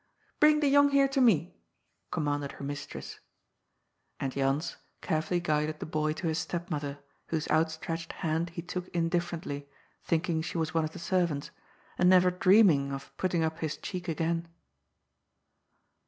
[0.39, 1.59] "Bring the young Heer to me,"
[2.09, 3.19] commanded her mistress.
[4.19, 9.69] And Jans carefully guided the boy to his stepmother, whose outstretched hand he took indifferently,
[10.03, 11.51] thinking she was one of the servants,
[11.99, 14.47] and never dreaming of putting up his cheek again.